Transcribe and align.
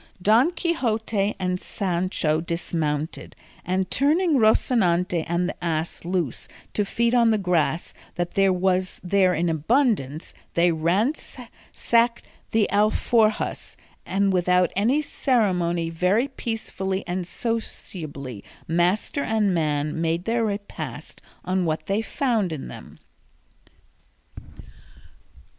Don 0.19 0.49
Quixote 0.49 1.35
and 1.37 1.59
Sancho 1.59 2.41
dismounted, 2.41 3.35
and 3.63 3.91
turning 3.91 4.37
Rocinante 4.39 5.23
and 5.27 5.47
the 5.47 5.63
ass 5.63 6.03
loose 6.05 6.47
to 6.73 6.83
feed 6.83 7.13
on 7.13 7.29
the 7.29 7.37
grass 7.37 7.93
that 8.15 8.35
was 8.55 8.99
there 9.03 9.35
in 9.35 9.47
abundance, 9.47 10.33
they 10.55 10.71
ransacked 10.71 12.23
the 12.49 12.67
alforjas, 12.73 13.75
and 14.03 14.33
without 14.33 14.71
any 14.75 15.03
ceremony 15.03 15.91
very 15.91 16.27
peacefully 16.29 17.03
and 17.05 17.27
sociably 17.27 18.43
master 18.67 19.21
and 19.21 19.53
man 19.53 20.01
made 20.01 20.25
their 20.25 20.43
repast 20.43 21.21
on 21.45 21.63
what 21.63 21.85
they 21.85 22.01
found 22.01 22.51
in 22.51 22.69
them. 22.69 22.97